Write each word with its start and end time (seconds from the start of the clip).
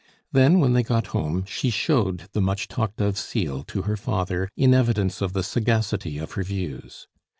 Then, 0.31 0.59
when 0.59 0.73
they 0.73 0.81
got 0.81 1.05
home, 1.13 1.45
she 1.45 1.69
showed 1.69 2.23
the 2.31 2.41
much 2.41 2.67
talked 2.67 2.99
of 3.01 3.19
seal 3.19 3.61
to 3.65 3.83
her 3.83 3.95
father 3.95 4.49
in 4.57 4.73
evidence 4.73 5.21
of 5.21 5.33
the 5.33 5.43
sagacity 5.43 6.17
of 6.17 6.31
her 6.31 6.41
views. 6.43 7.05